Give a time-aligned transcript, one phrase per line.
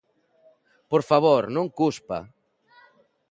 [0.91, 2.19] Por favor, non cuspa.